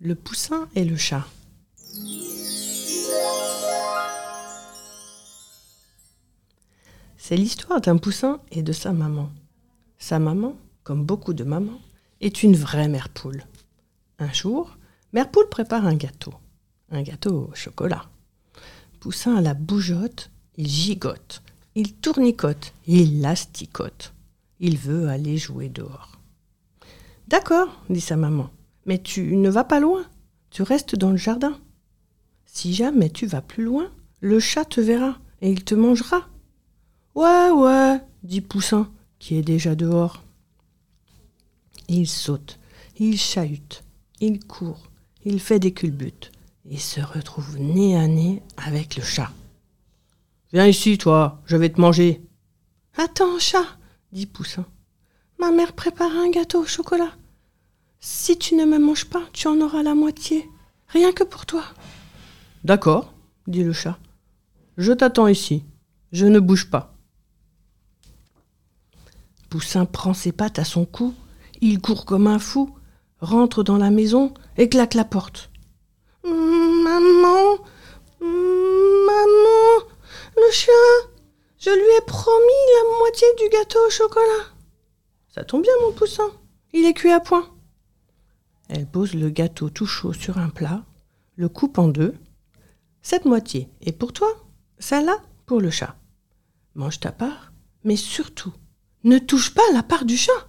Le 0.00 0.14
poussin 0.14 0.68
et 0.76 0.84
le 0.84 0.96
chat. 0.96 1.26
C'est 7.16 7.36
l'histoire 7.36 7.80
d'un 7.80 7.96
poussin 7.96 8.40
et 8.52 8.62
de 8.62 8.72
sa 8.72 8.92
maman. 8.92 9.28
Sa 9.98 10.20
maman, 10.20 10.56
comme 10.84 11.04
beaucoup 11.04 11.34
de 11.34 11.42
mamans, 11.42 11.80
est 12.20 12.44
une 12.44 12.54
vraie 12.54 12.86
mère 12.86 13.08
poule. 13.08 13.42
Un 14.20 14.32
jour, 14.32 14.78
mère 15.12 15.32
poule 15.32 15.48
prépare 15.48 15.84
un 15.84 15.96
gâteau. 15.96 16.32
Un 16.92 17.02
gâteau 17.02 17.48
au 17.50 17.54
chocolat. 17.56 18.08
Poussin 19.00 19.34
à 19.34 19.40
la 19.40 19.54
bougeotte, 19.54 20.30
il 20.56 20.68
gigote, 20.68 21.42
il 21.74 21.94
tournicote, 21.94 22.72
il 22.86 23.20
lasticote. 23.20 24.14
Il 24.60 24.78
veut 24.78 25.08
aller 25.08 25.38
jouer 25.38 25.68
dehors. 25.68 26.20
D'accord, 27.26 27.68
dit 27.90 28.00
sa 28.00 28.16
maman, 28.16 28.50
mais 28.88 28.98
tu 28.98 29.36
ne 29.36 29.50
vas 29.50 29.64
pas 29.64 29.80
loin, 29.80 30.06
tu 30.48 30.62
restes 30.62 30.96
dans 30.96 31.10
le 31.10 31.18
jardin. 31.18 31.60
Si 32.46 32.72
jamais 32.72 33.10
tu 33.10 33.26
vas 33.26 33.42
plus 33.42 33.62
loin, 33.62 33.92
le 34.20 34.40
chat 34.40 34.64
te 34.64 34.80
verra 34.80 35.18
et 35.42 35.52
il 35.52 35.62
te 35.62 35.74
mangera. 35.74 36.26
Ouais, 37.14 37.50
ouais, 37.50 38.00
dit 38.22 38.40
Poussin, 38.40 38.90
qui 39.18 39.36
est 39.36 39.42
déjà 39.42 39.74
dehors. 39.74 40.24
Il 41.88 42.08
saute, 42.08 42.58
il 42.98 43.18
chahute, 43.18 43.84
il 44.20 44.42
court, 44.46 44.90
il 45.22 45.38
fait 45.38 45.58
des 45.58 45.74
culbutes 45.74 46.32
et 46.64 46.78
se 46.78 47.02
retrouve 47.02 47.58
nez 47.58 47.94
à 47.94 48.06
nez 48.06 48.42
avec 48.56 48.96
le 48.96 49.02
chat. 49.02 49.30
Viens 50.54 50.66
ici, 50.66 50.96
toi, 50.96 51.42
je 51.44 51.58
vais 51.58 51.68
te 51.68 51.78
manger. 51.78 52.22
Attends, 52.96 53.38
chat, 53.38 53.66
dit 54.12 54.24
Poussin. 54.24 54.64
Ma 55.38 55.50
mère 55.50 55.74
prépare 55.74 56.16
un 56.16 56.30
gâteau 56.30 56.62
au 56.62 56.66
chocolat. 56.66 57.17
Si 58.00 58.38
tu 58.38 58.54
ne 58.54 58.64
me 58.64 58.78
manges 58.78 59.06
pas, 59.06 59.22
tu 59.32 59.48
en 59.48 59.60
auras 59.60 59.82
la 59.82 59.94
moitié, 59.94 60.48
rien 60.88 61.12
que 61.12 61.24
pour 61.24 61.46
toi. 61.46 61.64
D'accord, 62.64 63.12
dit 63.46 63.64
le 63.64 63.72
chat. 63.72 63.98
Je 64.76 64.92
t'attends 64.92 65.26
ici. 65.26 65.64
Je 66.12 66.26
ne 66.26 66.38
bouge 66.40 66.70
pas. 66.70 66.94
Poussin 69.50 69.84
prend 69.84 70.14
ses 70.14 70.32
pattes 70.32 70.58
à 70.58 70.64
son 70.64 70.84
cou, 70.84 71.14
il 71.60 71.80
court 71.80 72.04
comme 72.04 72.26
un 72.26 72.38
fou, 72.38 72.74
rentre 73.20 73.62
dans 73.62 73.78
la 73.78 73.90
maison 73.90 74.32
et 74.56 74.68
claque 74.68 74.94
la 74.94 75.04
porte. 75.04 75.50
Maman, 76.24 77.58
maman, 78.20 79.84
le 80.36 80.50
chat, 80.52 81.08
je 81.58 81.70
lui 81.70 81.96
ai 81.96 82.04
promis 82.06 82.62
la 82.76 82.98
moitié 82.98 83.26
du 83.38 83.48
gâteau 83.48 83.80
au 83.86 83.90
chocolat. 83.90 84.44
Ça 85.34 85.44
tombe 85.44 85.62
bien, 85.62 85.72
mon 85.82 85.92
poussin, 85.92 86.30
il 86.72 86.84
est 86.84 86.94
cuit 86.94 87.10
à 87.10 87.20
point. 87.20 87.48
Elle 88.68 88.86
pose 88.86 89.14
le 89.14 89.30
gâteau 89.30 89.70
tout 89.70 89.86
chaud 89.86 90.12
sur 90.12 90.38
un 90.38 90.50
plat, 90.50 90.84
le 91.36 91.48
coupe 91.48 91.78
en 91.78 91.88
deux. 91.88 92.14
Cette 93.00 93.24
moitié 93.24 93.68
est 93.80 93.92
pour 93.92 94.12
toi, 94.12 94.28
celle-là 94.78 95.16
pour 95.46 95.60
le 95.60 95.70
chat. 95.70 95.96
Mange 96.74 97.00
ta 97.00 97.10
part, 97.10 97.52
mais 97.84 97.96
surtout, 97.96 98.52
ne 99.04 99.18
touche 99.18 99.54
pas 99.54 99.62
la 99.72 99.82
part 99.82 100.04
du 100.04 100.16
chat. 100.16 100.48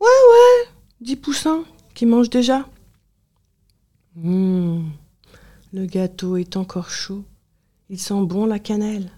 Ouais, 0.00 0.06
ouais, 0.06 0.68
dit 1.00 1.16
Poussin, 1.16 1.64
qui 1.94 2.06
mange 2.06 2.30
déjà. 2.30 2.68
Hum, 4.16 4.90
le 5.72 5.86
gâteau 5.86 6.36
est 6.36 6.56
encore 6.56 6.90
chaud. 6.90 7.24
Il 7.88 7.98
sent 7.98 8.22
bon 8.22 8.46
la 8.46 8.58
cannelle. 8.58 9.10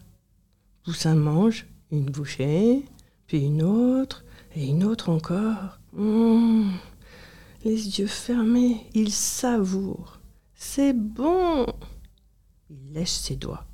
Poussin 0.84 1.14
mange 1.14 1.66
une 1.90 2.10
bouchée, 2.10 2.84
puis 3.27 3.44
une 3.44 3.62
autre, 3.62 4.24
et 4.56 4.66
une 4.66 4.84
autre 4.84 5.10
encore. 5.10 5.78
Hum, 5.96 6.72
les 7.65 7.98
yeux 7.98 8.07
fermés, 8.07 8.89
il 8.93 9.11
savoure. 9.11 10.20
C'est 10.55 10.93
bon. 10.93 11.67
Il 12.70 12.93
lèche 12.93 13.11
ses 13.11 13.37
doigts. 13.37 13.67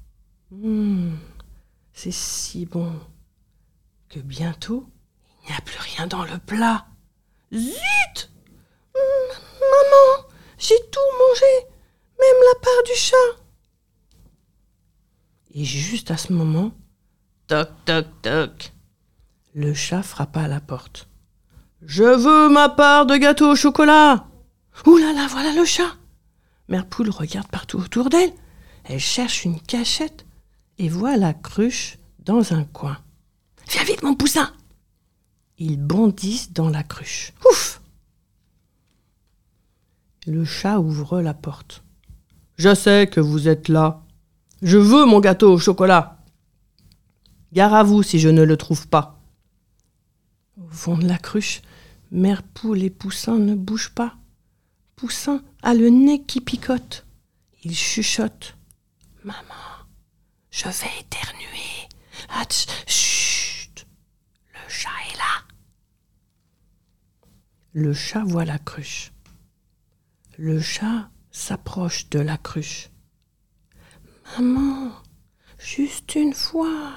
Hum, 0.53 1.19
c'est 1.93 2.13
si 2.13 2.67
bon 2.67 2.93
que 4.09 4.21
bientôt 4.21 4.89
il 5.45 5.51
n'y 5.51 5.57
a 5.57 5.61
plus 5.61 5.79
rien 5.79 6.07
dans 6.07 6.25
le 6.25 6.39
plat. 6.39 6.87
Zut 7.53 8.31
Maman, 8.95 10.29
j'ai 10.59 10.79
tout 10.91 11.01
mangé, 11.19 11.67
même 12.19 12.43
la 12.53 12.61
part 12.61 12.83
du 12.87 12.95
chat. 12.95 13.17
Et 15.53 15.65
juste 15.65 16.11
à 16.11 16.17
ce 16.17 16.33
moment, 16.33 16.73
toc, 17.47 17.69
toc, 17.85 18.07
toc, 18.23 18.73
le 19.55 19.75
chat 19.75 20.03
frappa 20.03 20.43
à 20.43 20.49
la 20.49 20.61
porte. 20.61 21.10
Je 21.83 22.05
veux 22.05 22.49
ma 22.51 22.69
part 22.69 23.07
de 23.07 23.17
gâteau 23.17 23.53
au 23.53 23.57
chocolat. 23.57 24.27
Ouh 24.87 24.97
là 24.99 25.13
là, 25.13 25.27
voilà 25.29 25.53
le 25.53 25.65
chat. 25.65 25.97
Mère 26.69 26.87
Poule 26.87 27.11
regarde 27.11 27.49
partout 27.49 27.79
autour 27.79 28.11
d'elle. 28.11 28.33
Elle 28.85 29.01
cherche 29.01 29.45
une 29.45 29.61
cachette 29.61 30.27
et 30.79 30.89
voit 30.89 31.17
la 31.17 31.33
cruche 31.33 31.99
dans 32.25 32.53
un 32.53 32.65
coin. 32.65 32.99
Viens 33.71 33.85
vite, 33.85 34.03
mon 34.03 34.15
poussin 34.15 34.53
Ils 35.59 35.79
bondissent 35.79 36.53
dans 36.53 36.69
la 36.69 36.83
cruche. 36.83 37.33
Ouf 37.51 37.81
Le 40.27 40.45
chat 40.45 40.81
ouvre 40.81 41.21
la 41.21 41.35
porte. 41.35 41.83
Je 42.57 42.75
sais 42.75 43.07
que 43.07 43.21
vous 43.21 43.49
êtes 43.49 43.69
là. 43.69 44.03
Je 44.61 44.77
veux 44.77 45.07
mon 45.07 45.21
gâteau 45.21 45.53
au 45.53 45.59
chocolat. 45.59 46.19
Gare 47.53 47.75
à 47.75 47.83
vous 47.83 48.03
si 48.03 48.19
je 48.19 48.29
ne 48.29 48.43
le 48.43 48.57
trouve 48.57 48.87
pas. 48.87 49.20
Au 50.61 50.69
fond 50.71 50.97
de 50.97 51.07
la 51.07 51.19
cruche, 51.19 51.63
Mère 52.11 52.43
Poule 52.43 52.83
et 52.83 52.91
Poussin 52.91 53.39
ne 53.39 53.55
bougent 53.55 53.95
pas. 53.95 54.17
Poussin 54.97 55.43
a 55.63 55.75
le 55.75 55.89
nez 55.89 56.23
qui 56.25 56.41
picote. 56.41 57.07
Il 57.63 57.75
chuchote. 57.75 58.57
Maman, 59.25 59.87
je 60.51 60.65
vais 60.65 61.01
éternuer. 61.01 61.89
Atch, 62.29 62.67
le 64.53 64.69
chat 64.69 64.91
est 65.11 65.17
là. 65.17 65.45
Le 67.73 67.93
chat 67.93 68.25
voit 68.25 68.45
la 68.45 68.59
cruche. 68.59 69.13
Le 70.37 70.61
chat 70.61 71.11
s'approche 71.31 72.09
de 72.11 72.19
la 72.19 72.37
cruche. 72.37 72.91
Maman, 74.39 74.93
juste 75.59 76.15
une 76.15 76.35
fois. 76.35 76.93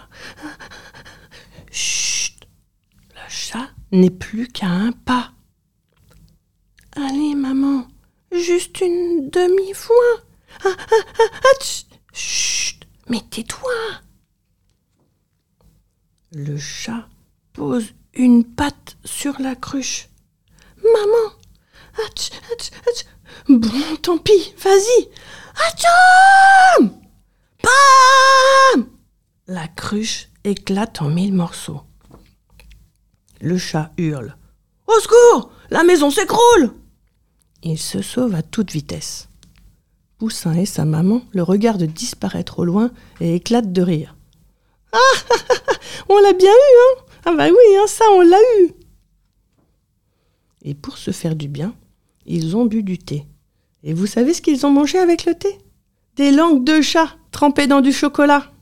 Chut. 1.72 2.48
Le 3.14 3.30
chat 3.30 3.70
n'est 3.94 4.10
plus 4.10 4.48
qu'à 4.48 4.68
un 4.68 4.92
pas. 4.92 5.32
Allez, 6.96 7.36
maman, 7.36 7.88
juste 8.32 8.82
une 8.82 9.30
demi-fois. 9.30 9.96
Ah, 10.66 10.76
ah, 10.78 11.24
ah, 11.44 11.64
chut, 12.12 12.88
mais 13.08 13.22
tais-toi. 13.30 13.72
Le 16.32 16.58
chat 16.58 17.08
pose 17.54 17.94
une 18.14 18.44
patte 18.44 18.98
sur 19.06 19.40
la 19.40 19.56
cruche. 19.56 20.10
Maman 20.78 21.34
Bon, 23.50 23.96
tant 24.02 24.18
pis, 24.18 24.54
vas-y 24.58 25.10
La 29.48 29.68
cruche 29.68 30.30
éclate 30.44 31.02
en 31.02 31.10
mille 31.10 31.34
morceaux. 31.34 31.84
Le 33.44 33.58
chat 33.58 33.92
hurle. 33.98 34.38
Au 34.88 34.98
secours 35.02 35.52
La 35.70 35.84
maison 35.84 36.10
s'écroule 36.10 36.72
Il 37.62 37.78
se 37.78 38.02
sauve 38.02 38.36
à 38.36 38.42
toute 38.42 38.72
vitesse. 38.72 39.28
Poussin 40.18 40.54
et 40.54 40.66
sa 40.66 40.86
maman 40.86 41.24
le 41.34 41.44
regardent 41.44 41.84
disparaître 41.84 42.60
au 42.60 42.64
loin 42.64 42.92
et 43.20 43.36
éclatent 43.36 43.74
de 43.74 43.82
rire. 43.82 44.16
Ah 44.94 44.98
On 46.08 46.18
l'a 46.22 46.32
bien 46.32 46.54
eu, 46.54 46.54
hein 46.54 47.04
Ah 47.26 47.34
bah 47.34 47.48
oui, 47.50 47.78
hein, 47.78 47.86
ça 47.86 48.06
on 48.14 48.22
l'a 48.22 48.40
eu 48.62 48.72
Et 50.62 50.74
pour 50.74 50.98
se 50.98 51.12
faire 51.12 51.36
du 51.36 51.50
bien, 51.50 51.76
ils 52.26 52.56
ont 52.56 52.66
bu 52.66 52.82
du 52.82 52.98
thé. 52.98 53.26
Et 53.84 53.94
vous 53.94 54.08
savez 54.08 54.34
ce 54.34 54.42
qu'ils 54.42 54.66
ont 54.66 54.72
mangé 54.72 55.00
avec 55.00 55.26
le 55.26 55.36
thé? 55.36 55.58
Des 56.16 56.32
langues 56.32 56.64
de 56.64 56.80
chat 56.80 57.18
trempées 57.32 57.68
dans 57.68 57.82
du 57.82 57.92
chocolat. 57.92 58.53